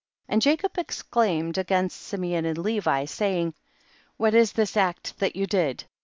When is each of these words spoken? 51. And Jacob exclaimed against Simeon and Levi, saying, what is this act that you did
51. 0.23 0.33
And 0.33 0.41
Jacob 0.41 0.77
exclaimed 0.79 1.57
against 1.59 2.01
Simeon 2.01 2.43
and 2.43 2.57
Levi, 2.57 3.05
saying, 3.05 3.53
what 4.17 4.33
is 4.33 4.53
this 4.53 4.75
act 4.75 5.19
that 5.19 5.35
you 5.35 5.45
did 5.45 5.83